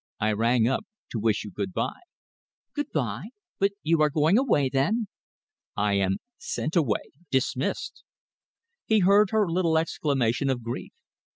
[0.19, 1.93] "I rang up to wish you good by."
[2.73, 3.25] "Good by!
[3.59, 5.07] But you are going away, then?"
[5.77, 8.03] "I am sent away dismissed!"
[8.87, 10.91] He heard her little exclamation of grief.